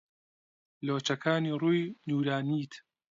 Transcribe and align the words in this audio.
لۆچەکانی 0.85 1.55
ڕووی 1.61 1.83
نوورانیت 2.07 2.73